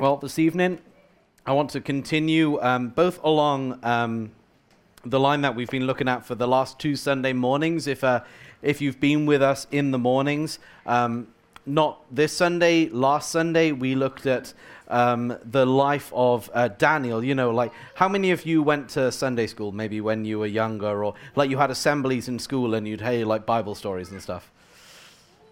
[0.00, 0.78] Well, this evening,
[1.44, 4.30] I want to continue um, both along um,
[5.04, 7.88] the line that we've been looking at for the last two Sunday mornings.
[7.88, 8.20] If, uh,
[8.62, 11.26] if you've been with us in the mornings, um,
[11.66, 14.54] not this Sunday, last Sunday, we looked at
[14.86, 17.24] um, the life of uh, Daniel.
[17.24, 20.46] You know, like how many of you went to Sunday school maybe when you were
[20.46, 24.22] younger, or like you had assemblies in school and you'd hear like Bible stories and
[24.22, 24.52] stuff?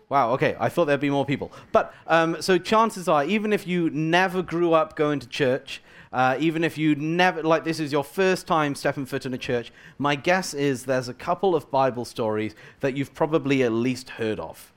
[0.08, 1.50] Wow, okay, I thought there'd be more people.
[1.72, 5.82] But um, so chances are, even if you never grew up going to church,
[6.12, 9.38] uh, even if you never, like this is your first time stepping foot in a
[9.38, 14.10] church, my guess is there's a couple of Bible stories that you've probably at least
[14.10, 14.72] heard of.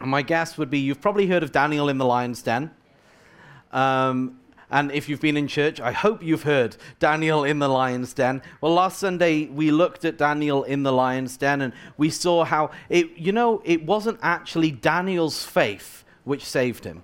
[0.00, 2.70] And my guess would be you've probably heard of Daniel in the lion's den.
[3.72, 4.38] Um,
[4.70, 8.42] and if you've been in church, I hope you've heard Daniel in the lion's den.
[8.60, 12.70] Well, last Sunday we looked at Daniel in the lion's den and we saw how
[12.88, 17.02] it, you know, it wasn't actually Daniel's faith which saved him,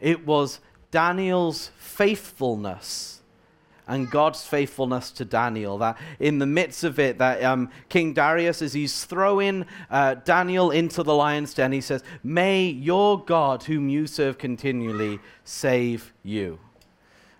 [0.00, 3.13] it was Daniel's faithfulness
[3.86, 5.78] and God's faithfulness to Daniel.
[5.78, 10.70] That in the midst of it, that um, King Darius, as he's throwing uh, Daniel
[10.70, 16.58] into the lion's den, he says, May your God, whom you serve continually, save you.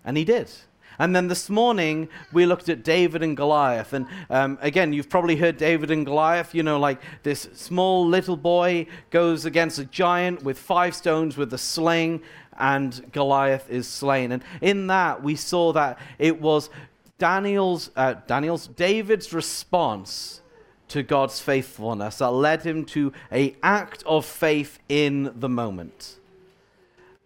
[0.04, 0.50] And he did.
[0.98, 3.92] And then this morning, we looked at David and Goliath.
[3.92, 6.54] And um, again, you've probably heard David and Goliath.
[6.54, 11.52] You know, like this small little boy goes against a giant with five stones with
[11.52, 12.22] a sling,
[12.58, 14.32] and Goliath is slain.
[14.32, 16.70] And in that, we saw that it was
[17.18, 20.40] Daniel's, uh, Daniel's, David's response
[20.88, 26.18] to God's faithfulness that led him to a act of faith in the moment.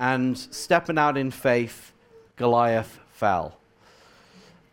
[0.01, 1.93] And stepping out in faith,
[2.37, 3.58] Goliath fell.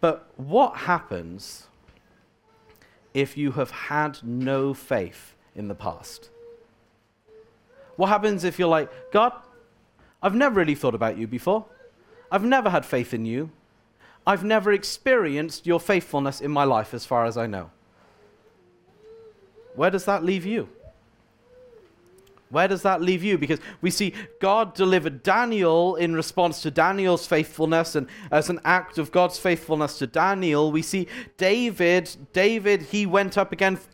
[0.05, 1.65] But what happens
[3.15, 6.29] if you have had no faith in the past?
[7.95, 9.33] What happens if you're like, God,
[10.21, 11.65] I've never really thought about you before.
[12.31, 13.49] I've never had faith in you.
[14.27, 17.71] I've never experienced your faithfulness in my life as far as I know.
[19.73, 20.69] Where does that leave you?
[22.55, 23.38] Where does that leave you?
[23.38, 28.97] Because we see God delivered Daniel in response to Daniel's faithfulness, and as an act
[28.97, 32.15] of God's faithfulness to Daniel, we see David.
[32.31, 33.89] David, he went up against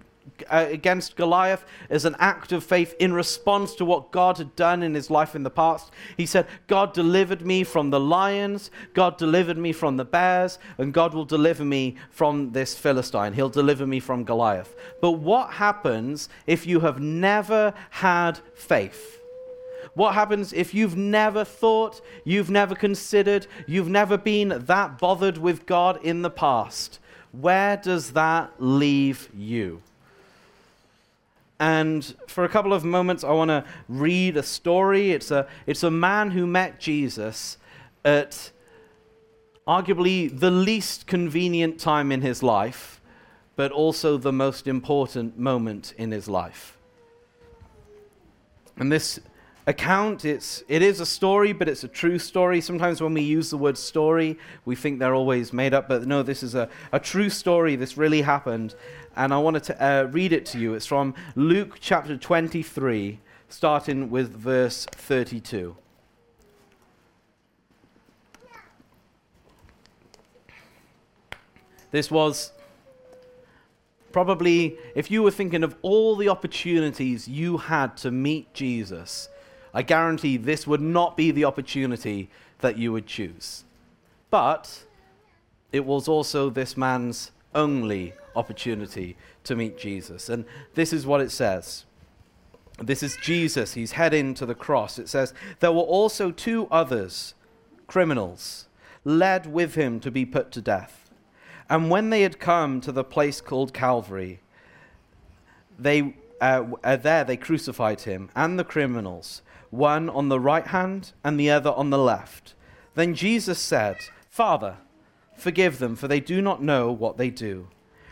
[0.49, 4.83] Uh, against Goliath as an act of faith in response to what God had done
[4.83, 5.91] in his life in the past.
[6.17, 10.93] He said, God delivered me from the lions, God delivered me from the bears, and
[10.93, 13.33] God will deliver me from this Philistine.
[13.33, 14.75] He'll deliver me from Goliath.
[14.99, 19.21] But what happens if you have never had faith?
[19.93, 25.65] What happens if you've never thought, you've never considered, you've never been that bothered with
[25.65, 26.99] God in the past?
[27.31, 29.81] Where does that leave you?
[31.61, 35.11] And for a couple of moments, I want to read a story.
[35.11, 37.57] It's a, it's a man who met Jesus
[38.03, 38.51] at
[39.67, 42.99] arguably the least convenient time in his life,
[43.55, 46.79] but also the most important moment in his life.
[48.75, 49.19] And this
[49.67, 52.59] account, it's, it is a story, but it's a true story.
[52.59, 56.23] Sometimes when we use the word story, we think they're always made up, but no,
[56.23, 57.75] this is a, a true story.
[57.75, 58.73] This really happened
[59.15, 60.73] and I wanted to uh, read it to you.
[60.73, 65.75] It's from Luke chapter 23, starting with verse 32.
[71.91, 72.53] This was
[74.13, 79.27] probably, if you were thinking of all the opportunities you had to meet Jesus,
[79.73, 82.29] I guarantee this would not be the opportunity
[82.59, 83.65] that you would choose.
[84.29, 84.85] But
[85.71, 90.29] it was also this man's only opportunity to meet Jesus.
[90.29, 90.45] And
[90.75, 91.85] this is what it says.
[92.79, 93.73] This is Jesus.
[93.73, 94.97] He's heading to the cross.
[94.97, 97.35] It says, There were also two others,
[97.87, 98.67] criminals,
[99.03, 101.09] led with him to be put to death.
[101.69, 104.41] And when they had come to the place called Calvary,
[105.79, 111.13] they, uh, uh, there they crucified him and the criminals, one on the right hand
[111.23, 112.55] and the other on the left.
[112.95, 113.97] Then Jesus said,
[114.29, 114.77] Father,
[115.41, 117.67] forgive them, for they do not know what they do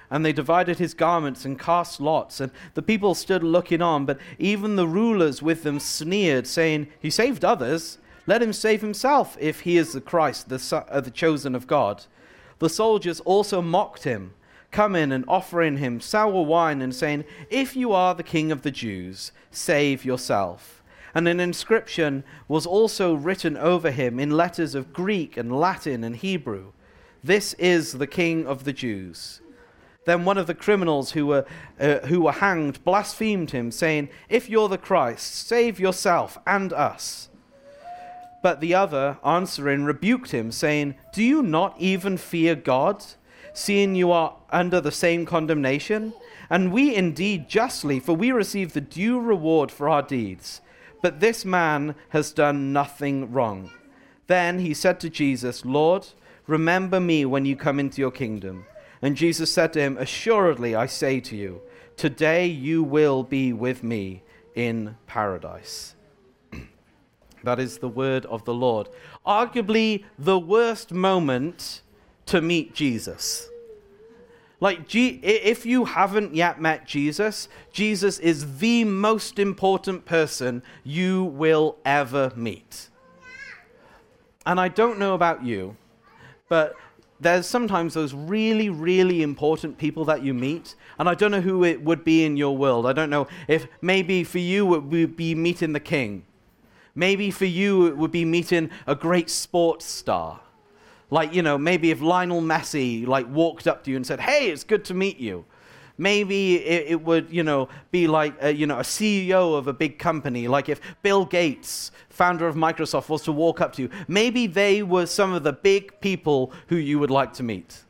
[0.09, 2.39] and they divided his garments and cast lots.
[2.39, 7.09] And the people stood looking on, but even the rulers with them sneered, saying, He
[7.09, 7.99] saved others.
[8.25, 11.67] Let him save himself if he is the Christ, the, son, uh, the chosen of
[11.67, 12.05] God.
[12.59, 14.33] The soldiers also mocked him,
[14.71, 18.71] coming and offering him sour wine and saying, If you are the king of the
[18.71, 20.83] Jews, save yourself.
[21.15, 26.15] And an inscription was also written over him in letters of Greek and Latin and
[26.15, 26.71] Hebrew
[27.23, 29.41] This is the king of the Jews.
[30.05, 31.45] Then one of the criminals who were,
[31.79, 37.29] uh, who were hanged blasphemed him, saying, If you're the Christ, save yourself and us.
[38.41, 43.05] But the other, answering, rebuked him, saying, Do you not even fear God,
[43.53, 46.13] seeing you are under the same condemnation?
[46.49, 50.61] And we indeed justly, for we receive the due reward for our deeds.
[51.01, 53.71] But this man has done nothing wrong.
[54.27, 56.07] Then he said to Jesus, Lord,
[56.49, 58.65] remember me when you come into your kingdom.
[59.01, 61.61] And Jesus said to him, Assuredly, I say to you,
[61.95, 64.23] today you will be with me
[64.55, 65.95] in paradise.
[67.43, 68.89] that is the word of the Lord.
[69.25, 71.81] Arguably the worst moment
[72.25, 73.47] to meet Jesus.
[74.59, 81.77] Like, if you haven't yet met Jesus, Jesus is the most important person you will
[81.85, 82.89] ever meet.
[84.45, 85.77] And I don't know about you,
[86.49, 86.75] but
[87.21, 91.63] there's sometimes those really, really important people that you meet, and I don't know who
[91.63, 92.85] it would be in your world.
[92.85, 96.25] I don't know if maybe for you it would be meeting the king.
[96.95, 100.41] Maybe for you it would be meeting a great sports star.
[101.11, 104.49] Like, you know, maybe if Lionel Messi like walked up to you and said, "Hey,
[104.49, 105.45] it's good to meet you."
[105.99, 109.73] Maybe it, it would, you know, be like, a, you know, a CEO of a
[109.73, 110.47] big company.
[110.47, 113.89] Like if Bill Gates, founder of Microsoft, was to walk up to you.
[114.07, 117.83] Maybe they were some of the big people who you would like to meet.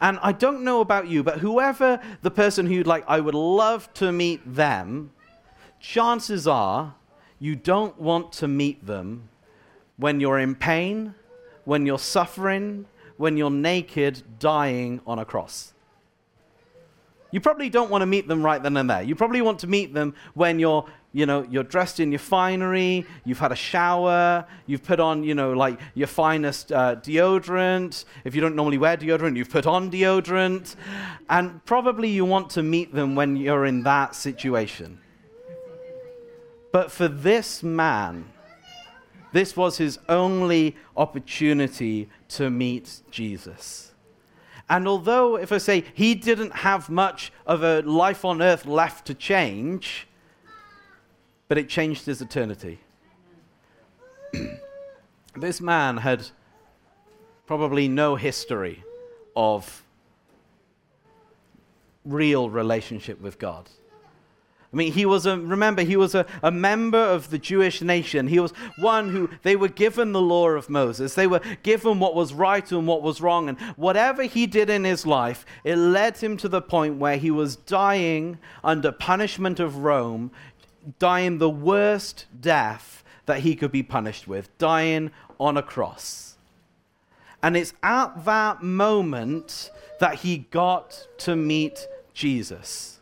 [0.00, 3.92] And I don't know about you, but whoever the person who'd like, I would love
[3.94, 5.12] to meet them,
[5.80, 6.94] chances are
[7.38, 9.30] you don't want to meet them
[9.96, 11.14] when you're in pain
[11.68, 12.86] when you're suffering,
[13.18, 15.74] when you're naked, dying on a cross.
[17.30, 19.02] You probably don't want to meet them right then and there.
[19.02, 23.04] You probably want to meet them when you're, you know, you're dressed in your finery,
[23.24, 28.06] you've had a shower, you've put on, you know, like your finest uh, deodorant.
[28.24, 30.74] If you don't normally wear deodorant, you've put on deodorant.
[31.28, 35.00] And probably you want to meet them when you're in that situation.
[36.72, 38.30] But for this man,
[39.32, 43.92] this was his only opportunity to meet Jesus.
[44.70, 49.06] And although, if I say he didn't have much of a life on earth left
[49.06, 50.06] to change,
[51.48, 52.78] but it changed his eternity.
[55.36, 56.28] this man had
[57.46, 58.84] probably no history
[59.34, 59.82] of
[62.04, 63.70] real relationship with God.
[64.70, 68.28] I mean, he was a, remember, he was a, a member of the Jewish nation.
[68.28, 71.14] He was one who, they were given the law of Moses.
[71.14, 73.48] They were given what was right and what was wrong.
[73.48, 77.30] And whatever he did in his life, it led him to the point where he
[77.30, 80.30] was dying under punishment of Rome,
[80.98, 85.10] dying the worst death that he could be punished with, dying
[85.40, 86.36] on a cross.
[87.42, 89.70] And it's at that moment
[90.00, 92.97] that he got to meet Jesus.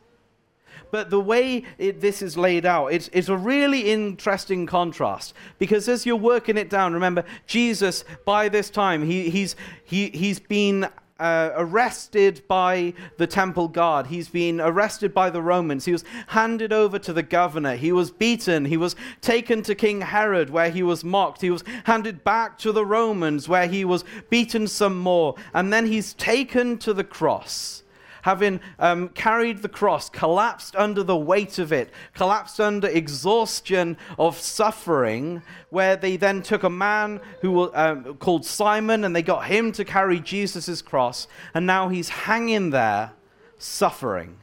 [0.90, 5.88] But the way it, this is laid out, it's, it's a really interesting contrast because
[5.88, 10.88] as you're working it down, remember, Jesus, by this time, he, he's, he, he's been
[11.18, 14.06] uh, arrested by the temple guard.
[14.06, 15.84] He's been arrested by the Romans.
[15.84, 17.76] He was handed over to the governor.
[17.76, 18.66] He was beaten.
[18.66, 21.40] He was taken to King Herod, where he was mocked.
[21.40, 25.34] He was handed back to the Romans, where he was beaten some more.
[25.54, 27.82] And then he's taken to the cross
[28.26, 34.36] having um, carried the cross, collapsed under the weight of it, collapsed under exhaustion of
[34.36, 35.40] suffering,
[35.70, 39.84] where they then took a man who um, called Simon and they got him to
[39.84, 43.12] carry Jesus' cross, and now he's hanging there
[43.58, 44.38] suffering.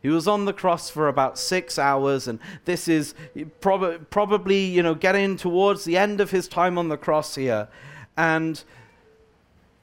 [0.00, 3.14] He was on the cross for about six hours, and this is
[3.60, 7.68] prob- probably, you know, getting towards the end of his time on the cross here.
[8.16, 8.64] And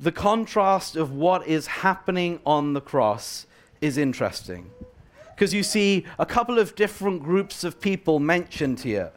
[0.04, 3.48] the contrast of what is happening on the cross
[3.80, 4.70] is interesting.
[5.34, 9.14] Because you see a couple of different groups of people mentioned here.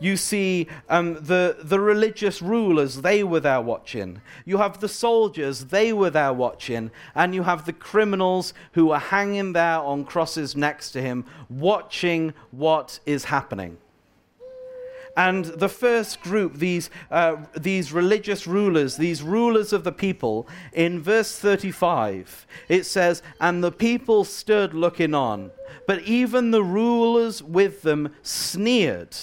[0.00, 4.22] You see um, the, the religious rulers, they were there watching.
[4.46, 6.90] You have the soldiers, they were there watching.
[7.14, 12.32] And you have the criminals who are hanging there on crosses next to him, watching
[12.50, 13.76] what is happening.
[15.16, 21.02] And the first group, these, uh, these religious rulers, these rulers of the people, in
[21.02, 25.50] verse 35, it says, And the people stood looking on,
[25.86, 29.16] but even the rulers with them sneered,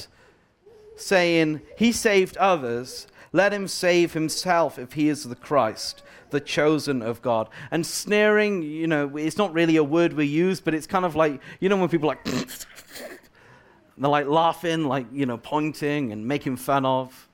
[0.96, 7.02] saying, He saved others, let him save himself if he is the Christ the chosen
[7.02, 7.50] of God.
[7.72, 11.16] And sneering, you know, it's not really a word we use, but it's kind of
[11.16, 12.24] like, you know, when people like,
[14.00, 17.28] they're like laughing, like, you know, pointing and making fun of.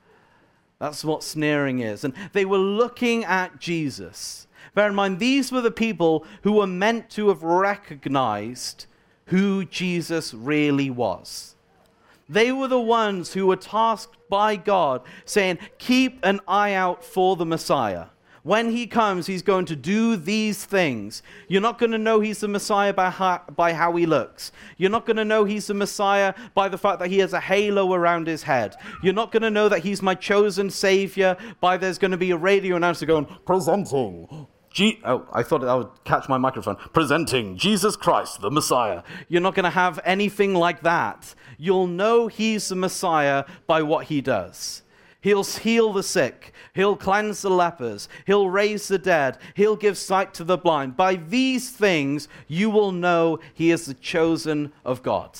[0.78, 2.04] That's what sneering is.
[2.04, 4.46] And they were looking at Jesus.
[4.74, 8.86] Bear in mind, these were the people who were meant to have recognized
[9.26, 11.54] who Jesus really was.
[12.28, 17.36] They were the ones who were tasked by God saying, Keep an eye out for
[17.36, 18.06] the Messiah.
[18.46, 21.20] When he comes, he's going to do these things.
[21.48, 24.52] You're not going to know he's the Messiah by how, by how he looks.
[24.76, 27.40] You're not going to know he's the Messiah by the fact that he has a
[27.40, 28.76] halo around his head.
[29.02, 32.30] You're not going to know that he's my chosen Savior by there's going to be
[32.30, 36.76] a radio announcer going, Presenting G- oh, I thought I would catch my microphone.
[36.92, 39.02] Presenting Jesus Christ, the Messiah.
[39.28, 41.34] You're not going to have anything like that.
[41.58, 44.82] You'll know he's the Messiah by what he does.
[45.26, 46.52] He'll heal the sick.
[46.72, 48.08] He'll cleanse the lepers.
[48.26, 49.38] He'll raise the dead.
[49.54, 50.96] He'll give sight to the blind.
[50.96, 55.36] By these things, you will know he is the chosen of God.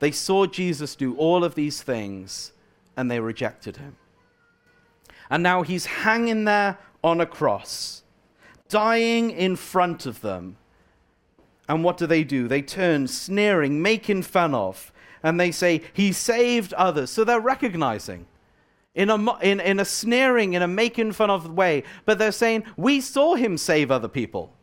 [0.00, 2.50] They saw Jesus do all of these things
[2.96, 3.94] and they rejected him.
[5.30, 8.02] And now he's hanging there on a cross,
[8.68, 10.56] dying in front of them.
[11.68, 12.48] And what do they do?
[12.48, 14.90] They turn, sneering, making fun of,
[15.22, 17.10] and they say, He saved others.
[17.10, 18.26] So they're recognizing
[18.94, 22.64] in a, in, in a sneering, in a making fun of way, but they're saying,
[22.76, 24.54] We saw him save other people.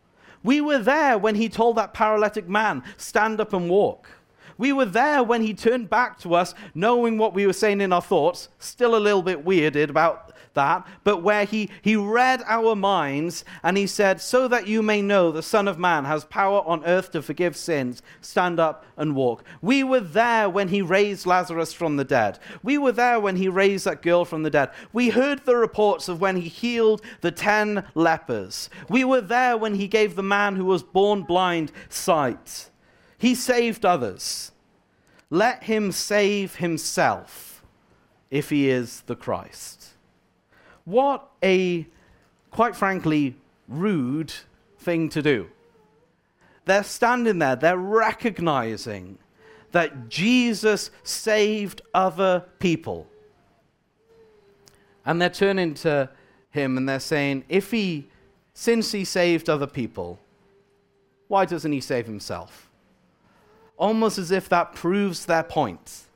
[0.44, 4.10] We were there when he told that paralytic man, Stand up and walk.
[4.58, 7.94] We were there when he turned back to us, knowing what we were saying in
[7.94, 12.76] our thoughts, still a little bit weirded about that, but where he, he read our
[12.76, 16.62] minds and he said, So that you may know the Son of Man has power
[16.66, 19.44] on earth to forgive sins, stand up and walk.
[19.62, 22.40] We were there when he raised Lazarus from the dead.
[22.62, 24.72] We were there when he raised that girl from the dead.
[24.92, 28.70] We heard the reports of when he healed the ten lepers.
[28.90, 32.70] We were there when he gave the man who was born blind sight.
[33.18, 34.52] He saved others.
[35.30, 37.64] Let him save himself
[38.30, 39.90] if he is the Christ.
[40.88, 41.86] What a,
[42.50, 43.36] quite frankly,
[43.68, 44.34] rude
[44.80, 45.50] thing to do.
[46.64, 49.18] They're standing there, they're recognizing
[49.74, 53.06] that Jesus saved other people.
[55.06, 56.10] And they're turning to
[56.52, 58.08] him and they're saying, if he,
[58.54, 60.20] since he saved other people,
[61.28, 62.70] why doesn't he save himself?
[63.76, 66.07] Almost as if that proves their point.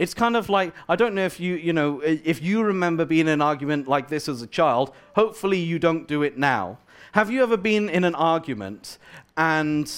[0.00, 3.26] It's kind of like I don't know if you you know if you remember being
[3.26, 4.94] in an argument like this as a child.
[5.14, 6.78] Hopefully you don't do it now.
[7.12, 8.96] Have you ever been in an argument
[9.36, 9.92] and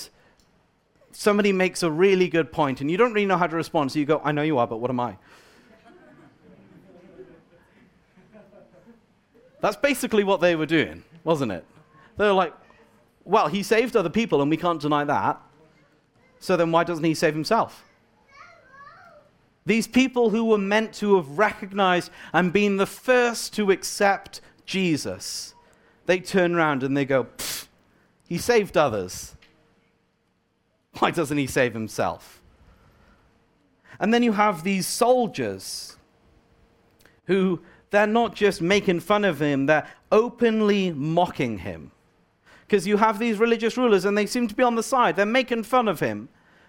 [1.12, 4.00] somebody makes a really good point and you don't really know how to respond, so
[4.00, 5.18] you go, "I know you are, but what am I?"
[9.60, 11.64] That's basically what they were doing, wasn't it?
[12.16, 12.52] They were like,
[13.24, 15.40] "Well, he saved other people, and we can't deny that.
[16.40, 17.84] So then, why doesn't he save himself?"
[19.64, 25.54] These people who were meant to have recognized and been the first to accept Jesus,
[26.06, 27.26] they turn around and they go,
[28.28, 29.36] He saved others.
[30.98, 32.42] Why doesn't he save himself?
[33.98, 35.96] And then you have these soldiers
[37.26, 41.92] who they're not just making fun of him, they're openly mocking him.
[42.66, 45.14] Because you have these religious rulers and they seem to be on the side.
[45.14, 46.28] They're making fun of him,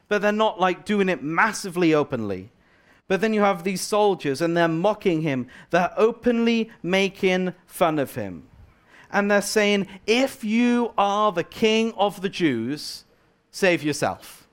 [0.10, 2.52] but they're not like doing it massively openly.
[3.14, 5.46] But then you have these soldiers and they're mocking him.
[5.70, 8.48] They're openly making fun of him.
[9.12, 13.04] And they're saying, if you are the king of the Jews,
[13.52, 14.48] save yourself.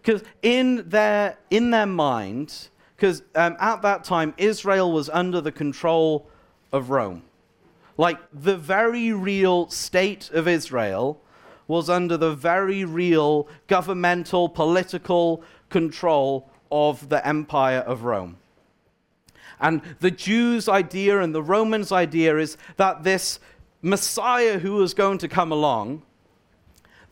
[0.00, 5.52] Because in their, in their mind, because um, at that time, Israel was under the
[5.52, 6.26] control
[6.72, 7.24] of Rome.
[7.98, 11.20] Like the very real state of Israel
[11.68, 18.36] was under the very real governmental, political control of the Empire of Rome.
[19.60, 23.38] And the Jews' idea and the Romans' idea is that this
[23.80, 26.02] Messiah who was going to come along,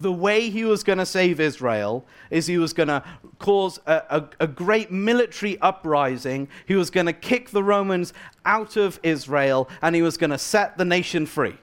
[0.01, 3.05] the way he was going to save Israel is he was going to
[3.39, 6.49] cause a, a, a, great military uprising.
[6.67, 8.13] He was going to kick the Romans
[8.45, 11.57] out of Israel and he was going to set the nation free.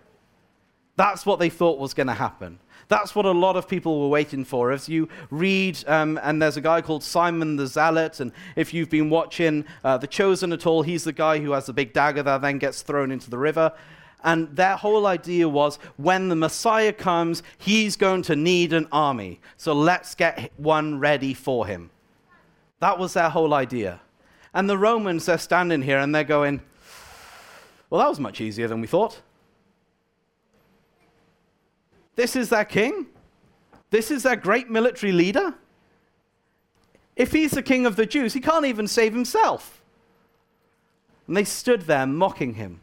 [1.00, 2.60] That's what they thought was going to happen.
[2.90, 4.74] That's what a lot of people were waiting for.
[4.74, 8.90] As you read, um, and there's a guy called Simon the Zealot, and if you've
[8.90, 12.22] been watching uh, The Chosen at all, he's the guy who has the big dagger
[12.24, 13.72] that then gets thrown into the river.
[14.26, 19.40] And their whole idea was when the Messiah comes, he's going to need an army.
[19.56, 21.92] So let's get one ready for him.
[22.82, 24.02] That was their whole idea.
[24.54, 26.60] And the Romans, they're standing here and they're going,
[27.90, 29.22] well, that was much easier than we thought.
[32.20, 33.06] This is their king?
[33.92, 35.54] This is their great military leader?
[37.16, 39.82] If he's the king of the Jews, he can't even save himself.
[41.26, 42.82] And they stood there mocking him.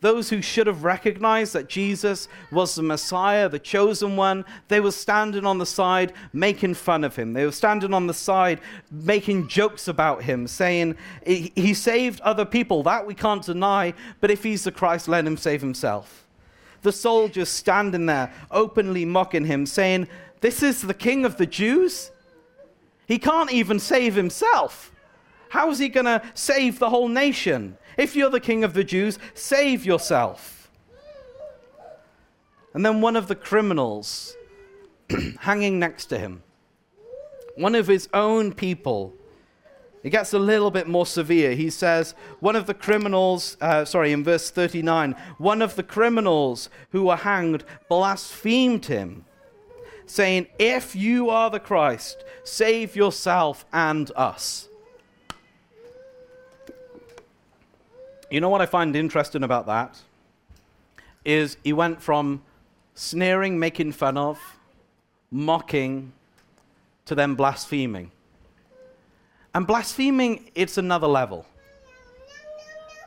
[0.00, 4.92] those who should have recognized that Jesus was the Messiah, the chosen one, they were
[4.92, 7.34] standing on the side making fun of him.
[7.34, 12.82] They were standing on the side making jokes about him, saying, He saved other people.
[12.82, 16.27] That we can't deny, but if he's the Christ, let him save himself.
[16.82, 20.08] The soldiers standing there openly mocking him, saying,
[20.40, 22.10] This is the king of the Jews?
[23.06, 24.92] He can't even save himself.
[25.48, 27.78] How is he going to save the whole nation?
[27.96, 30.70] If you're the king of the Jews, save yourself.
[32.74, 34.36] And then one of the criminals
[35.40, 36.42] hanging next to him,
[37.56, 39.14] one of his own people,
[40.02, 41.54] it gets a little bit more severe.
[41.54, 46.70] He says, one of the criminals, uh, sorry, in verse 39, one of the criminals
[46.90, 49.24] who were hanged blasphemed him,
[50.06, 54.68] saying, If you are the Christ, save yourself and us.
[58.30, 59.98] You know what I find interesting about that?
[61.24, 62.42] Is he went from
[62.98, 64.38] sneering, making fun of,
[65.30, 66.12] mocking,
[67.06, 68.10] to then blaspheming.
[69.54, 71.46] And blaspheming, it's another level.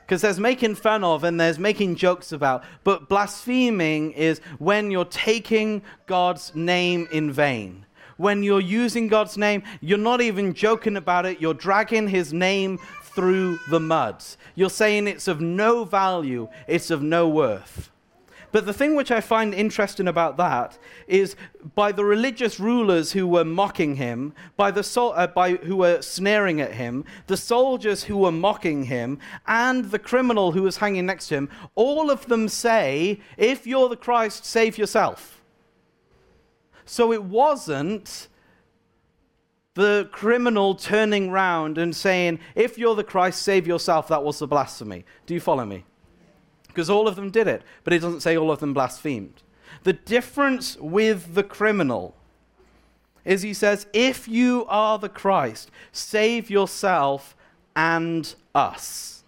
[0.02, 2.64] Because there's making fun of and there's making jokes about.
[2.84, 7.86] But blaspheming is when you're taking God's name in vain.
[8.18, 12.78] When you're using God's name, you're not even joking about it, you're dragging his name
[13.02, 14.24] through the mud.
[14.56, 17.90] You're saying it's of no value, it's of no worth.
[18.52, 20.78] But the thing which I find interesting about that
[21.08, 21.36] is
[21.76, 26.60] by the religious rulers who were mocking him, by the uh, by who were sneering
[26.60, 31.28] at him, the soldiers who were mocking him, and the criminal who was hanging next
[31.30, 35.42] to him, all of them say, "If you're the Christ, save yourself."
[36.86, 38.28] So it wasn't
[39.74, 44.48] the criminal turning round and saying, If you're the Christ, save yourself, that was the
[44.48, 45.06] blasphemy.
[45.26, 45.86] Do you follow me?
[46.72, 49.42] Because all of them did it, but it doesn't say all of them blasphemed.
[49.84, 52.16] The difference with the criminal
[53.26, 57.36] is he says, If you are the Christ, save yourself
[57.76, 59.24] and us.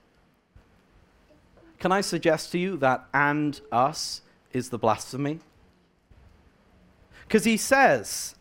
[1.80, 4.22] Can I suggest to you that and us
[4.54, 5.40] is the blasphemy?
[7.28, 8.36] Because he says,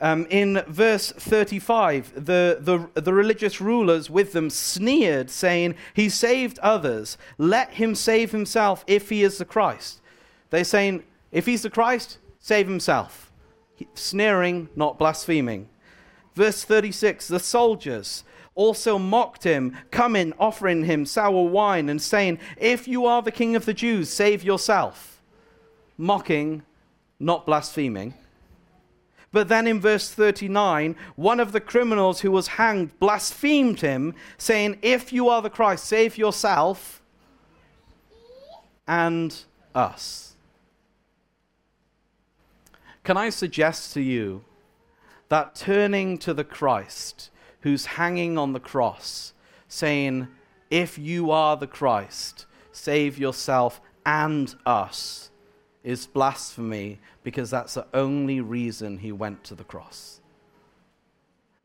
[0.00, 6.58] um, in verse 35, the, the, the religious rulers with them sneered, saying, He saved
[6.58, 7.16] others.
[7.38, 10.02] Let him save himself if he is the Christ.
[10.50, 13.32] They're saying, If he's the Christ, save himself.
[13.94, 15.68] Sneering, not blaspheming.
[16.34, 18.22] Verse 36 The soldiers
[18.54, 23.56] also mocked him, coming, offering him sour wine, and saying, If you are the king
[23.56, 25.22] of the Jews, save yourself.
[25.96, 26.62] Mocking,
[27.18, 28.12] not blaspheming.
[29.36, 34.78] But then in verse 39, one of the criminals who was hanged blasphemed him, saying,
[34.80, 37.02] If you are the Christ, save yourself
[38.88, 39.38] and
[39.74, 40.36] us.
[43.04, 44.42] Can I suggest to you
[45.28, 47.28] that turning to the Christ
[47.60, 49.34] who's hanging on the cross,
[49.68, 50.28] saying,
[50.70, 55.30] If you are the Christ, save yourself and us,
[55.86, 60.20] is blasphemy because that's the only reason he went to the cross.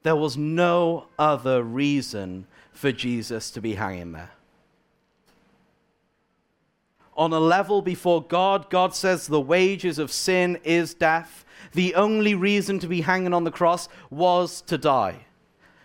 [0.03, 4.29] There was no other reason for Jesus to be hanging there.
[7.17, 11.43] On a level before God, God says the wages of sin is death.
[11.73, 15.25] The only reason to be hanging on the cross was to die.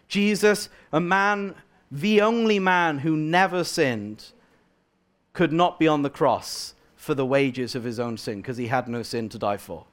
[0.09, 1.55] Jesus, a man,
[1.91, 4.33] the only man who never sinned,
[5.33, 6.75] could not be on the cross
[7.07, 9.85] for the wages of his own sin because he had no sin to die for.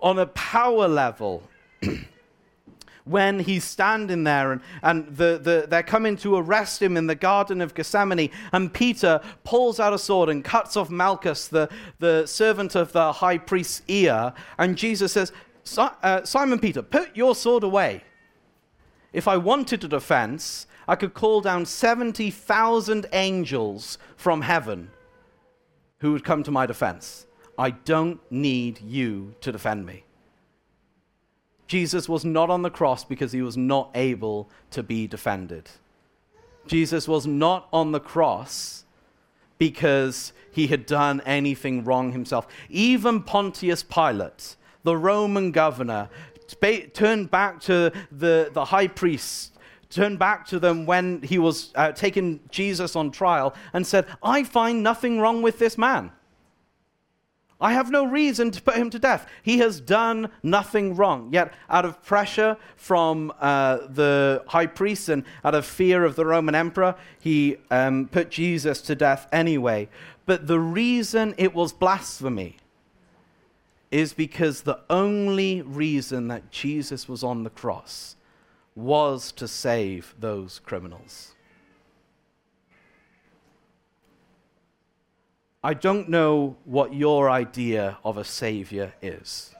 [0.00, 1.42] On a power level,
[3.04, 7.16] when he's standing there and, and the, the, they're coming to arrest him in the
[7.16, 12.24] Garden of Gethsemane, and Peter pulls out a sword and cuts off Malchus, the, the
[12.24, 15.32] servant of the high priest's ear, and Jesus says,
[15.76, 18.04] uh, Simon Peter, put your sword away.
[19.12, 24.92] If I wanted a defense, I could call down 70,000 angels from heaven
[26.00, 27.26] who would come to my defense.
[27.56, 30.04] I don't need you to defend me.
[31.66, 35.68] Jesus was not on the cross because he was not able to be defended.
[36.66, 38.84] Jesus was not on the cross
[39.58, 42.46] because he had done anything wrong himself.
[42.68, 46.08] Even Pontius Pilate, the Roman governor,
[46.94, 49.57] turned back to the, the high priest
[49.90, 54.44] turned back to them when he was uh, taking Jesus on trial and said, I
[54.44, 56.12] find nothing wrong with this man.
[57.60, 59.26] I have no reason to put him to death.
[59.42, 61.30] He has done nothing wrong.
[61.32, 66.24] Yet, out of pressure from uh, the high priest and out of fear of the
[66.24, 69.88] Roman emperor, he um, put Jesus to death anyway.
[70.24, 72.58] But the reason it was blasphemy
[73.90, 78.14] is because the only reason that Jesus was on the cross
[78.78, 81.34] was to save those criminals.
[85.64, 89.52] I don't know what your idea of a savior is.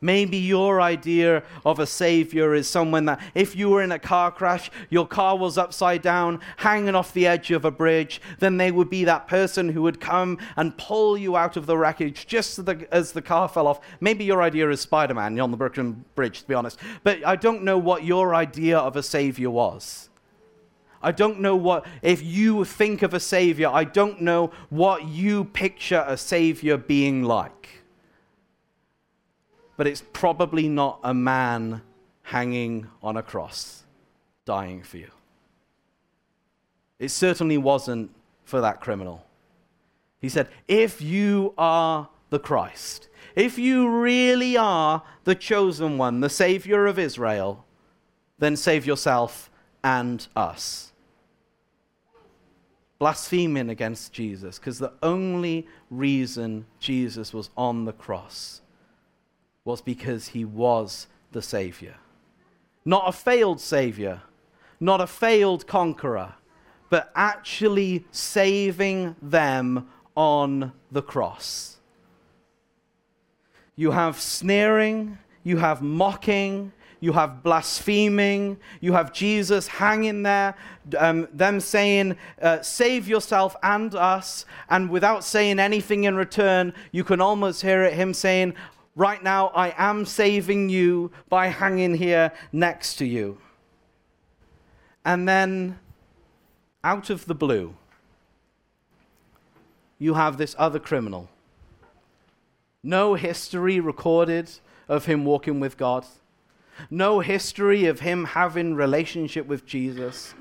[0.00, 4.30] Maybe your idea of a savior is someone that, if you were in a car
[4.30, 8.70] crash, your car was upside down, hanging off the edge of a bridge, then they
[8.70, 12.58] would be that person who would come and pull you out of the wreckage just
[12.90, 13.80] as the car fell off.
[14.00, 16.78] Maybe your idea is Spider Man on the Brooklyn Bridge, to be honest.
[17.02, 20.08] But I don't know what your idea of a savior was.
[21.02, 25.44] I don't know what, if you think of a Savior, I don't know what you
[25.44, 27.75] picture a Savior being like.
[29.76, 31.82] But it's probably not a man
[32.22, 33.84] hanging on a cross,
[34.44, 35.10] dying for you.
[36.98, 38.10] It certainly wasn't
[38.44, 39.26] for that criminal.
[40.20, 46.30] He said, If you are the Christ, if you really are the chosen one, the
[46.30, 47.64] Savior of Israel,
[48.38, 49.50] then save yourself
[49.84, 50.92] and us
[52.98, 58.62] blaspheming against Jesus because the only reason Jesus was on the cross
[59.66, 61.96] was because he was the Savior.
[62.84, 64.22] Not a failed Savior,
[64.78, 66.34] not a failed conqueror,
[66.88, 71.78] but actually saving them on the cross.
[73.74, 80.54] You have sneering, you have mocking, you have blaspheming, you have Jesus hanging there,
[80.96, 87.02] um, them saying, uh, Save yourself and us, and without saying anything in return, you
[87.02, 88.54] can almost hear it, him saying,
[88.96, 93.38] Right now, I am saving you by hanging here next to you.
[95.04, 95.78] And then,
[96.82, 97.76] out of the blue,
[99.98, 101.28] you have this other criminal.
[102.82, 104.50] No history recorded
[104.88, 106.04] of him walking with God
[106.90, 110.34] no history of him having relationship with Jesus.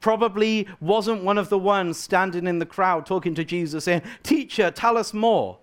[0.00, 4.70] Probably wasn't one of the ones standing in the crowd talking to Jesus saying, Teacher,
[4.70, 5.58] tell us more.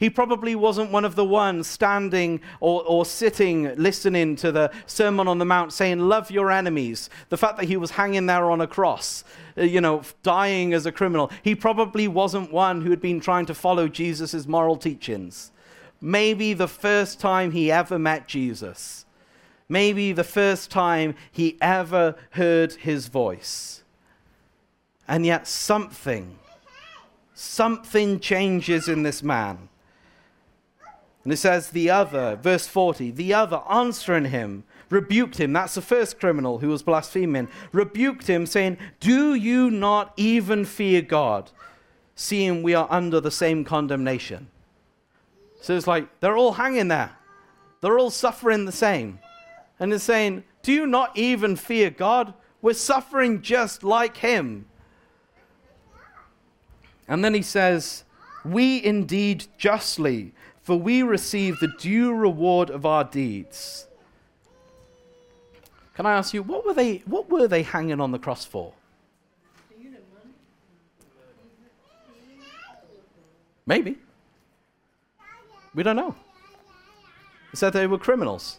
[0.00, 5.28] He probably wasn't one of the ones standing or, or sitting listening to the Sermon
[5.28, 7.08] on the Mount saying, Love your enemies.
[7.28, 9.22] The fact that he was hanging there on a cross,
[9.56, 11.30] uh, you know, dying as a criminal.
[11.42, 15.52] He probably wasn't one who had been trying to follow Jesus' moral teachings.
[16.00, 19.04] Maybe the first time he ever met Jesus
[19.70, 23.82] maybe the first time he ever heard his voice.
[25.08, 26.38] And yet, something,
[27.32, 29.68] something changes in this man.
[31.24, 35.52] And it says, the other, verse 40, the other answering him, rebuked him.
[35.52, 37.48] That's the first criminal who was blaspheming.
[37.72, 41.50] Rebuked him, saying, Do you not even fear God,
[42.14, 44.48] seeing we are under the same condemnation?
[45.60, 47.12] So it's like they're all hanging there,
[47.80, 49.18] they're all suffering the same
[49.80, 52.34] and is saying, Do you not even fear God?
[52.62, 54.66] We're suffering just like him.
[57.08, 58.04] And then he says,
[58.44, 63.86] We indeed justly, for we receive the due reward of our deeds.
[65.94, 68.72] Can I ask you, what were they, what were they hanging on the cross for?
[73.66, 73.98] Maybe.
[75.74, 76.14] We don't know.
[77.52, 78.58] It said they were criminals.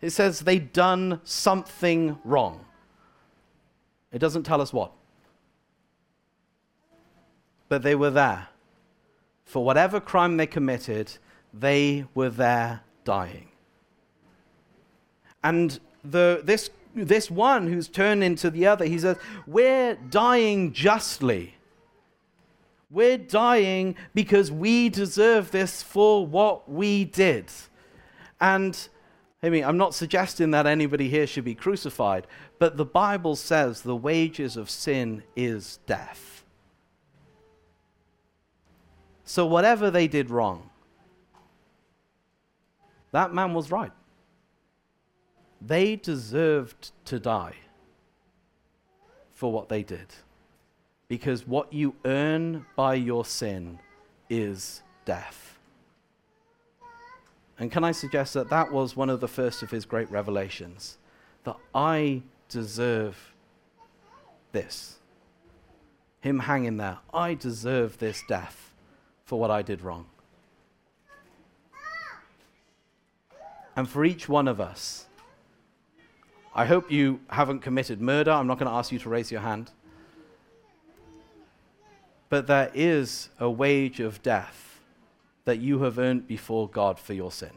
[0.00, 2.64] It says they'd done something wrong.
[4.12, 4.92] It doesn't tell us what.
[7.68, 8.48] But they were there.
[9.50, 11.10] For whatever crime they committed,
[11.52, 13.48] they were there dying.
[15.42, 19.16] And the, this, this one who's turned into the other, he says,
[19.48, 21.56] We're dying justly.
[22.92, 27.46] We're dying because we deserve this for what we did.
[28.40, 28.78] And
[29.42, 32.28] I mean, I'm not suggesting that anybody here should be crucified,
[32.60, 36.39] but the Bible says the wages of sin is death.
[39.30, 40.70] So, whatever they did wrong,
[43.12, 43.92] that man was right.
[45.64, 47.54] They deserved to die
[49.32, 50.08] for what they did.
[51.06, 53.78] Because what you earn by your sin
[54.28, 55.60] is death.
[57.56, 60.98] And can I suggest that that was one of the first of his great revelations?
[61.44, 63.32] That I deserve
[64.50, 64.96] this.
[66.20, 66.98] Him hanging there.
[67.14, 68.69] I deserve this death
[69.30, 70.06] for what I did wrong.
[73.76, 75.06] And for each one of us,
[76.52, 78.32] I hope you haven't committed murder.
[78.32, 79.70] I'm not going to ask you to raise your hand.
[82.28, 84.80] But there is a wage of death
[85.44, 87.52] that you have earned before God for your sin.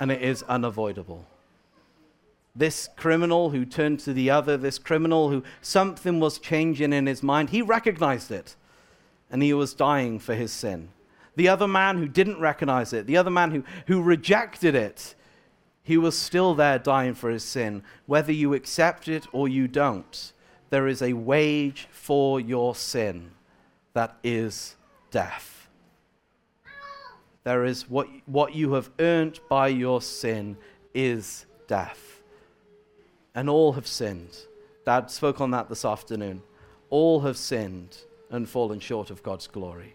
[0.00, 1.26] And it is unavoidable.
[2.56, 7.22] This criminal who turned to the other, this criminal who something was changing in his
[7.22, 8.56] mind, he recognized it
[9.34, 10.90] and he was dying for his sin.
[11.34, 15.16] The other man who didn't recognize it, the other man who, who rejected it,
[15.82, 17.82] he was still there dying for his sin.
[18.06, 20.32] Whether you accept it or you don't,
[20.70, 23.32] there is a wage for your sin
[23.92, 24.76] that is
[25.10, 25.68] death.
[27.42, 30.56] There is what, what you have earned by your sin
[30.94, 32.22] is death.
[33.34, 34.36] And all have sinned.
[34.86, 36.40] Dad spoke on that this afternoon.
[36.88, 37.98] All have sinned
[38.34, 39.94] and fallen short of God's glory.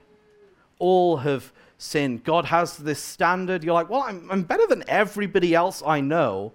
[0.80, 2.24] All have sinned.
[2.24, 3.64] God has this standard.
[3.64, 6.54] You're like, well, I'm, I'm better than everybody else I know,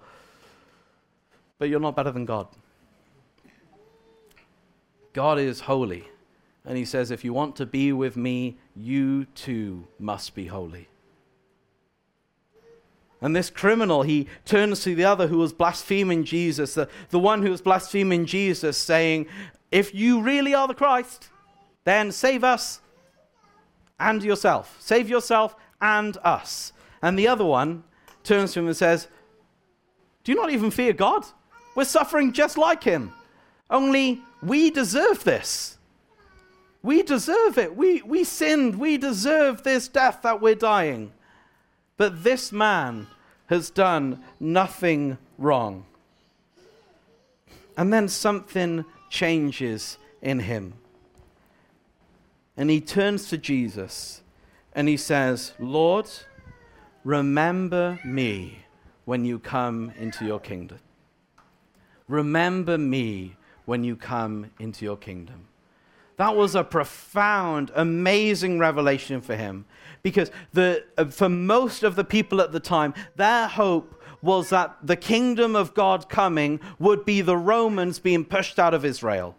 [1.58, 2.48] but you're not better than God.
[5.12, 6.08] God is holy.
[6.64, 10.88] And he says, if you want to be with me, you too must be holy.
[13.20, 17.42] And this criminal, he turns to the other who was blaspheming Jesus, the, the one
[17.42, 19.26] who was blaspheming Jesus, saying,
[19.70, 21.28] If you really are the Christ,
[21.84, 22.80] then save us
[24.00, 24.76] and yourself.
[24.80, 26.72] Save yourself and us.
[27.02, 27.84] And the other one
[28.22, 29.08] turns to him and says,
[30.24, 31.24] Do you not even fear God?
[31.74, 33.12] We're suffering just like him.
[33.70, 35.78] Only we deserve this.
[36.82, 37.76] We deserve it.
[37.76, 38.76] We, we sinned.
[38.76, 41.12] We deserve this death that we're dying.
[41.96, 43.06] But this man
[43.46, 45.86] has done nothing wrong.
[47.76, 50.74] And then something changes in him.
[52.56, 54.22] And he turns to Jesus
[54.72, 56.08] and he says, Lord,
[57.04, 58.58] remember me
[59.04, 60.78] when you come into your kingdom.
[62.08, 65.48] Remember me when you come into your kingdom.
[66.16, 69.64] That was a profound, amazing revelation for him
[70.02, 74.76] because the, uh, for most of the people at the time, their hope was that
[74.82, 79.36] the kingdom of God coming would be the Romans being pushed out of Israel.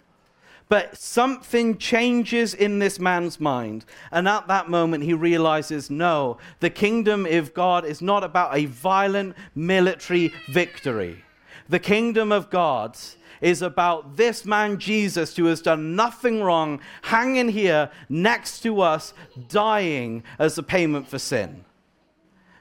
[0.68, 3.86] But something changes in this man's mind.
[4.12, 8.66] And at that moment, he realizes no, the kingdom of God is not about a
[8.66, 11.24] violent military victory.
[11.70, 12.98] The kingdom of God
[13.42, 19.14] is about this man Jesus who has done nothing wrong, hanging here next to us,
[19.50, 21.66] dying as a payment for sin.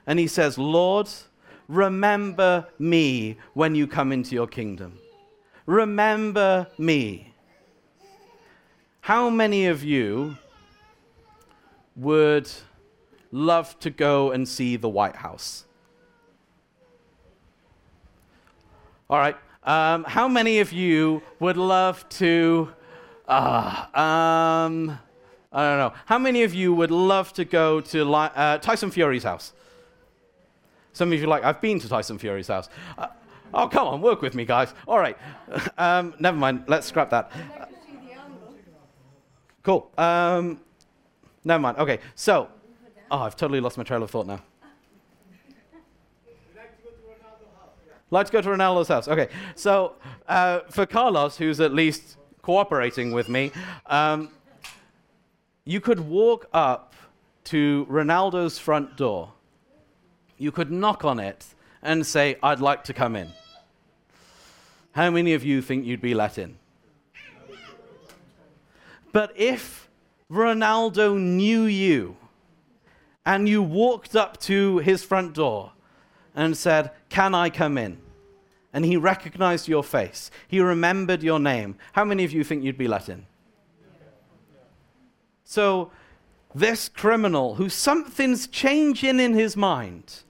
[0.07, 1.09] And he says, Lord,
[1.69, 4.99] remember me when you come into your kingdom.
[5.67, 7.34] Remember me.
[9.05, 10.39] How many of you
[11.95, 12.51] would
[13.33, 15.67] love to go and see the White House?
[19.11, 19.37] All right.
[19.63, 22.71] Um, how many of you would love to?
[23.29, 24.99] Uh, um,
[25.53, 25.93] I don't know.
[26.07, 29.53] How many of you would love to go to uh, Tyson Fury's house?
[30.95, 32.71] Some of you like, I've been to Tyson Fury's house.
[32.97, 33.09] Uh,
[33.53, 34.73] oh, come on, work with me, guys.
[34.89, 35.19] All right.
[35.77, 36.65] Um, never mind.
[36.69, 37.31] Let's scrap that.
[39.65, 39.91] Cool.
[39.99, 40.61] Um,
[41.43, 41.79] never mind.
[41.79, 42.49] Okay, so,
[43.11, 44.41] oh, I've totally lost my trail of thought now.
[48.11, 49.09] Like to go to Ronaldo's house.
[49.09, 49.95] Okay, so
[50.29, 53.51] uh, for Carlos, who's at least cooperating with me,
[53.87, 54.29] um,
[55.65, 56.95] you could walk up
[57.45, 59.33] to Ronaldo's front door.
[60.39, 61.47] You could knock on it
[61.83, 63.31] and say, I'd like to come in.
[64.93, 66.57] How many of you think you'd be let in?
[69.15, 69.89] But if
[70.29, 72.17] Ronaldo knew you
[73.25, 75.71] and you walked up to his front door
[76.35, 77.99] and said, Can I come in?
[78.73, 82.77] And he recognized your face, he remembered your name, how many of you think you'd
[82.77, 83.25] be let in?
[85.45, 85.93] So,
[86.53, 90.23] this criminal who something's changing in his mind,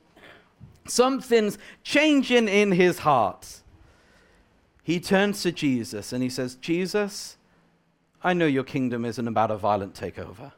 [0.87, 3.63] something's changing in his heart,
[4.83, 7.39] he turns to Jesus and he says, Jesus,
[8.25, 10.53] I know your kingdom isn't about a violent takeover.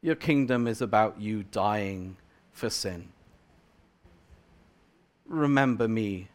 [0.00, 2.16] Your kingdom is about you dying
[2.52, 3.08] for sin.
[5.26, 6.28] Remember me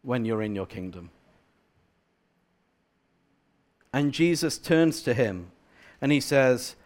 [0.00, 1.10] when you're in your kingdom.
[3.92, 5.50] And Jesus turns to him
[6.00, 6.76] and he says,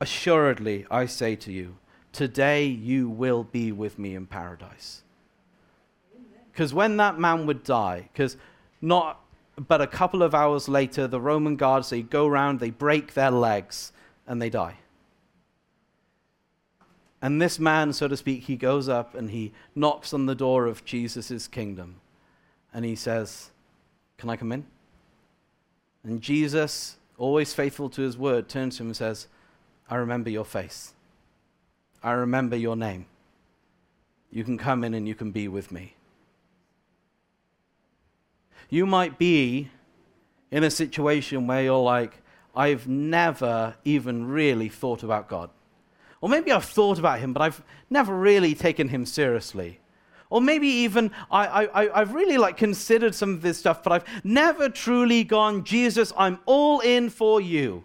[0.00, 1.78] Assuredly, I say to you,
[2.12, 5.02] today you will be with me in paradise.
[6.52, 8.36] Because when that man would die, because
[8.80, 9.20] not
[9.56, 13.30] but a couple of hours later, the Roman guards, they go around, they break their
[13.30, 13.92] legs,
[14.26, 14.76] and they die.
[17.22, 20.66] And this man, so to speak, he goes up and he knocks on the door
[20.66, 21.96] of Jesus' kingdom.
[22.72, 23.50] And he says,
[24.18, 24.66] Can I come in?
[26.04, 29.26] And Jesus, always faithful to his word, turns to him and says,
[29.88, 30.92] I remember your face.
[32.02, 33.06] I remember your name.
[34.30, 35.95] You can come in and you can be with me.
[38.68, 39.70] You might be
[40.50, 42.22] in a situation where you're like,
[42.54, 45.50] I've never even really thought about God.
[46.20, 49.80] Or maybe I've thought about him, but I've never really taken him seriously.
[50.30, 54.68] Or maybe even I, I've really like considered some of this stuff, but I've never
[54.68, 57.84] truly gone, Jesus, I'm all in for you.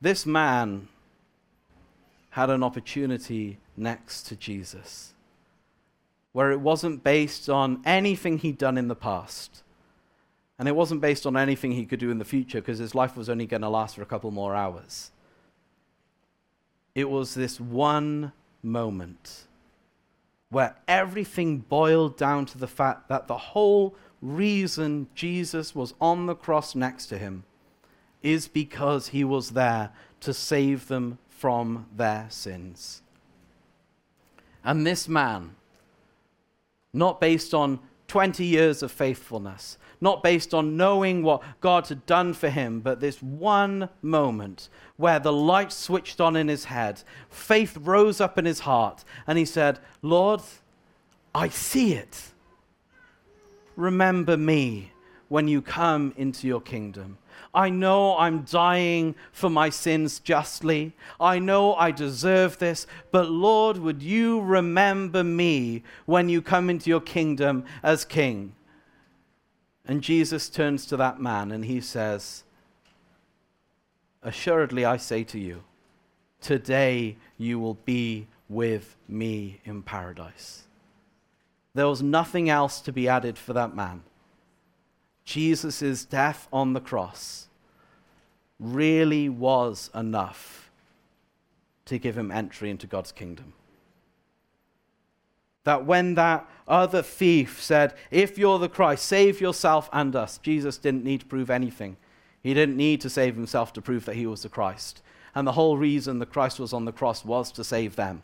[0.00, 0.88] This man
[2.30, 5.13] had an opportunity next to Jesus
[6.34, 9.62] where it wasn't based on anything he'd done in the past.
[10.58, 13.16] And it wasn't based on anything he could do in the future because his life
[13.16, 15.12] was only going to last for a couple more hours.
[16.92, 18.32] It was this one
[18.64, 19.44] moment
[20.50, 26.34] where everything boiled down to the fact that the whole reason Jesus was on the
[26.34, 27.44] cross next to him
[28.24, 33.02] is because he was there to save them from their sins.
[34.64, 35.54] And this man,
[36.94, 42.32] not based on 20 years of faithfulness, not based on knowing what God had done
[42.34, 47.76] for him, but this one moment where the light switched on in his head, faith
[47.80, 50.40] rose up in his heart, and he said, Lord,
[51.34, 52.30] I see it.
[53.76, 54.92] Remember me
[55.28, 57.18] when you come into your kingdom.
[57.54, 60.92] I know I'm dying for my sins justly.
[61.20, 66.90] I know I deserve this, but Lord, would you remember me when you come into
[66.90, 68.54] your kingdom as king?
[69.86, 72.44] And Jesus turns to that man and he says,
[74.22, 75.62] Assuredly, I say to you,
[76.40, 80.64] today you will be with me in paradise.
[81.74, 84.02] There was nothing else to be added for that man.
[85.24, 87.48] Jesus' death on the cross
[88.60, 90.70] really was enough
[91.86, 93.54] to give him entry into God's kingdom.
[95.64, 100.76] That when that other thief said, If you're the Christ, save yourself and us, Jesus
[100.76, 101.96] didn't need to prove anything.
[102.42, 105.02] He didn't need to save himself to prove that he was the Christ.
[105.34, 108.22] And the whole reason the Christ was on the cross was to save them.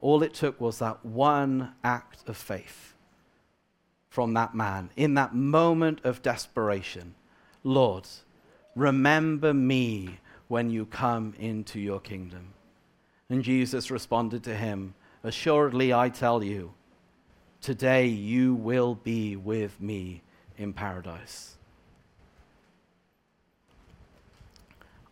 [0.00, 2.89] All it took was that one act of faith
[4.10, 7.14] from that man in that moment of desperation.
[7.64, 8.06] Lord,
[8.74, 10.18] remember me
[10.48, 12.52] when you come into your kingdom.
[13.30, 16.74] And Jesus responded to him, Assuredly, I tell you,
[17.60, 20.22] today you will be with me
[20.58, 21.56] in paradise.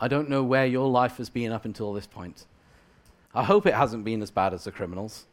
[0.01, 2.47] I don't know where your life has been up until this point.
[3.35, 5.27] I hope it hasn't been as bad as the criminals.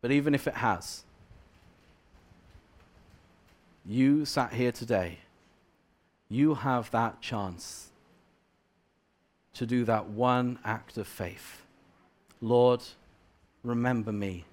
[0.00, 1.04] But even if it has,
[3.84, 5.18] you sat here today,
[6.28, 7.88] you have that chance
[9.54, 11.62] to do that one act of faith.
[12.40, 12.82] Lord,
[13.62, 14.44] remember me.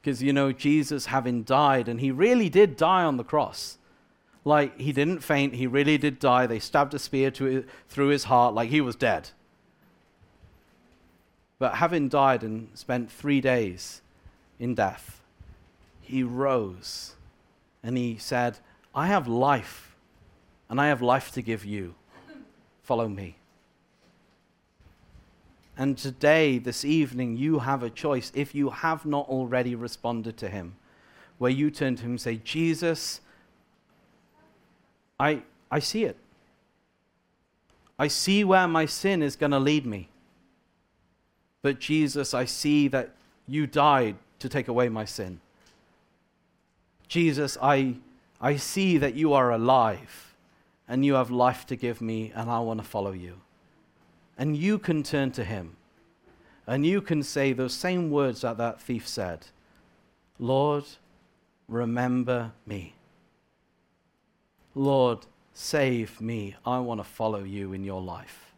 [0.00, 3.78] Because, you know, Jesus, having died, and he really did die on the cross.
[4.44, 6.46] Like, he didn't faint, he really did die.
[6.46, 9.30] They stabbed a spear to, through his heart, like he was dead.
[11.58, 14.00] But having died and spent three days
[14.58, 15.20] in death,
[16.00, 17.16] he rose
[17.82, 18.58] and he said,
[18.94, 19.96] I have life,
[20.68, 21.94] and I have life to give you.
[22.82, 23.36] Follow me.
[25.76, 30.48] And today, this evening, you have a choice if you have not already responded to
[30.48, 30.74] him,
[31.38, 33.20] where you turn to him and say, Jesus,
[35.20, 36.16] I, I see it.
[37.98, 40.08] I see where my sin is going to lead me.
[41.62, 43.14] But Jesus, I see that
[43.46, 45.40] you died to take away my sin.
[47.08, 47.96] Jesus, I,
[48.40, 50.34] I see that you are alive
[50.86, 53.40] and you have life to give me, and I want to follow you.
[54.38, 55.76] And you can turn to him
[56.68, 59.46] and you can say those same words that that thief said
[60.38, 60.84] Lord,
[61.66, 62.94] remember me.
[64.74, 66.54] Lord, save me.
[66.64, 68.52] I want to follow you in your life.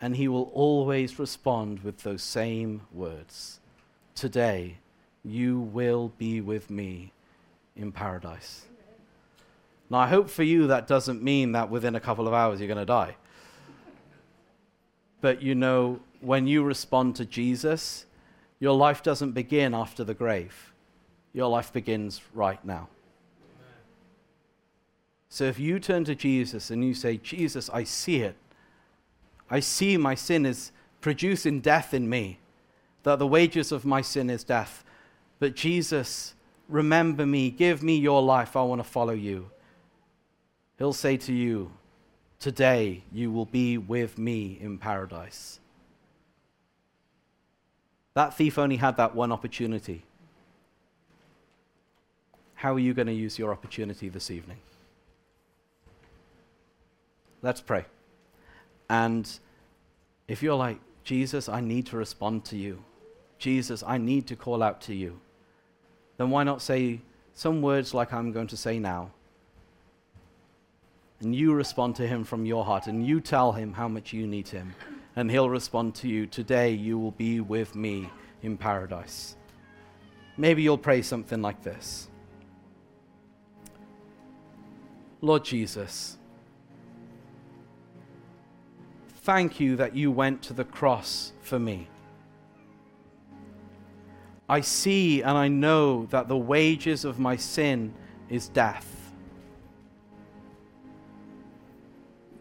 [0.00, 3.60] And he will always respond with those same words
[4.16, 4.78] Today,
[5.22, 7.12] you will be with me
[7.76, 8.64] in paradise.
[9.90, 12.68] Now, I hope for you that doesn't mean that within a couple of hours you're
[12.68, 13.16] going to die.
[15.20, 18.06] But you know, when you respond to Jesus,
[18.58, 20.72] Your life doesn't begin after the grave,
[21.32, 22.88] your life begins right now.
[25.28, 28.36] So if you turn to Jesus and you say, Jesus, I see it.
[29.50, 30.72] I see my sin is
[31.02, 32.38] producing death in me,
[33.02, 34.82] that the wages of my sin is death.
[35.38, 36.34] But Jesus,
[36.68, 39.50] remember me, give me your life, I want to follow you.
[40.78, 41.72] He'll say to you,
[42.38, 45.58] Today you will be with me in paradise.
[48.14, 50.02] That thief only had that one opportunity.
[52.54, 54.58] How are you going to use your opportunity this evening?
[57.42, 57.84] Let's pray.
[58.88, 59.28] And
[60.28, 62.82] if you're like, Jesus, I need to respond to you,
[63.38, 65.20] Jesus, I need to call out to you,
[66.16, 67.00] then why not say
[67.34, 69.10] some words like I'm going to say now?
[71.20, 74.26] And you respond to him from your heart, and you tell him how much you
[74.26, 74.74] need him.
[75.14, 78.10] And he'll respond to you, Today you will be with me
[78.42, 79.36] in paradise.
[80.36, 82.08] Maybe you'll pray something like this
[85.22, 86.18] Lord Jesus,
[89.22, 91.88] thank you that you went to the cross for me.
[94.48, 97.94] I see and I know that the wages of my sin
[98.28, 98.92] is death.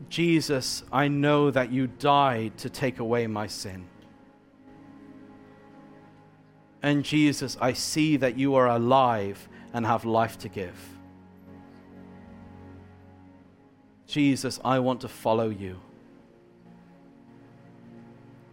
[0.10, 3.88] Jesus, I know that you died to take away my sin.
[6.84, 10.78] And Jesus, I see that you are alive and have life to give.
[14.06, 15.80] Jesus, I want to follow you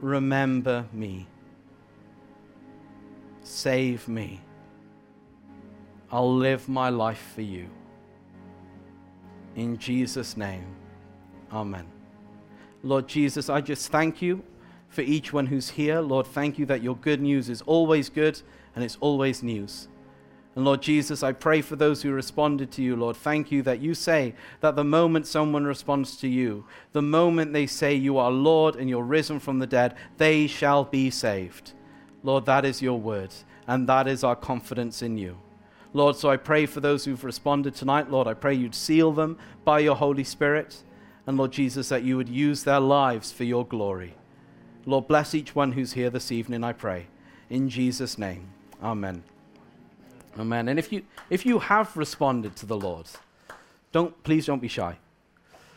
[0.03, 1.27] remember me.
[3.53, 4.41] Save me.
[6.11, 7.69] I'll live my life for you.
[9.57, 10.65] In Jesus' name,
[11.53, 11.85] Amen.
[12.83, 14.43] Lord Jesus, I just thank you
[14.89, 16.01] for each one who's here.
[16.01, 18.41] Lord, thank you that your good news is always good
[18.75, 19.87] and it's always news.
[20.57, 23.19] And Lord Jesus, I pray for those who responded to you, Lord.
[23.19, 27.67] Thank you that you say that the moment someone responds to you, the moment they
[27.67, 31.75] say you are Lord and you're risen from the dead, they shall be saved.
[32.23, 33.31] Lord, that is your word,
[33.67, 35.39] and that is our confidence in you.
[35.95, 39.39] Lord, so I pray for those who've responded tonight, Lord, I pray you'd seal them
[39.65, 40.83] by your Holy Spirit,
[41.27, 44.15] and Lord Jesus, that you would use their lives for your glory.
[44.87, 47.07] Lord, bless each one who's here this evening, I pray.
[47.51, 48.49] In Jesus' name,
[48.83, 49.23] amen.
[50.39, 50.69] Amen.
[50.69, 53.07] And if you, if you have responded to the Lord,
[53.93, 54.97] don't, please don't be shy.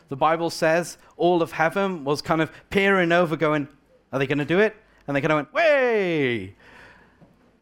[0.08, 3.68] The Bible says all of heaven was kind of peering over, going,
[4.14, 4.76] Are they going to do it?
[5.08, 5.85] And they kind of went, Way!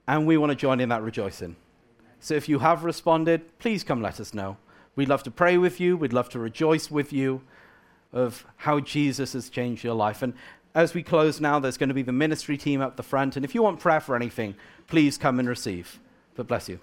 [0.08, 1.56] And we want to join in that rejoicing.
[2.20, 4.58] So if you have responded, please come let us know.
[4.96, 5.98] We'd love to pray with you.
[5.98, 7.42] We'd love to rejoice with you
[8.12, 10.22] of how Jesus has changed your life.
[10.22, 10.34] And
[10.76, 13.36] as we close now, there's going to be the ministry team up the front.
[13.36, 14.56] And if you want prayer for anything,
[14.88, 16.00] please come and receive.
[16.36, 16.80] But bless you.